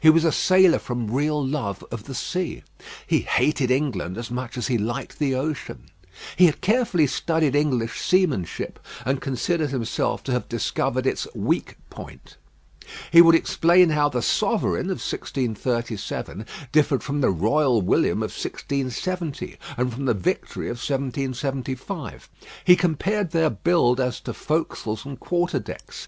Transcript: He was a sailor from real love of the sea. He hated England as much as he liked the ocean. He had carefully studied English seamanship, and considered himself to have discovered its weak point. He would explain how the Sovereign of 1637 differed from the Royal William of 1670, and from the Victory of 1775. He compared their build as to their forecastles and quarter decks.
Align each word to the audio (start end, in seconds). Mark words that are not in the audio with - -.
He 0.00 0.10
was 0.10 0.24
a 0.24 0.30
sailor 0.30 0.78
from 0.78 1.10
real 1.10 1.44
love 1.44 1.84
of 1.90 2.04
the 2.04 2.14
sea. 2.14 2.62
He 3.04 3.22
hated 3.22 3.68
England 3.68 4.16
as 4.16 4.30
much 4.30 4.56
as 4.56 4.68
he 4.68 4.78
liked 4.78 5.18
the 5.18 5.34
ocean. 5.34 5.86
He 6.36 6.46
had 6.46 6.60
carefully 6.60 7.08
studied 7.08 7.56
English 7.56 8.00
seamanship, 8.00 8.78
and 9.04 9.20
considered 9.20 9.70
himself 9.70 10.22
to 10.22 10.30
have 10.30 10.48
discovered 10.48 11.04
its 11.04 11.26
weak 11.34 11.76
point. 11.90 12.36
He 13.10 13.20
would 13.20 13.34
explain 13.34 13.90
how 13.90 14.08
the 14.08 14.22
Sovereign 14.22 14.86
of 14.86 14.98
1637 15.02 16.46
differed 16.70 17.02
from 17.02 17.20
the 17.20 17.30
Royal 17.30 17.82
William 17.82 18.18
of 18.18 18.30
1670, 18.30 19.56
and 19.76 19.92
from 19.92 20.04
the 20.04 20.14
Victory 20.14 20.66
of 20.68 20.76
1775. 20.78 22.30
He 22.64 22.76
compared 22.76 23.32
their 23.32 23.50
build 23.50 23.98
as 23.98 24.18
to 24.20 24.24
their 24.26 24.34
forecastles 24.34 25.04
and 25.04 25.18
quarter 25.18 25.58
decks. 25.58 26.06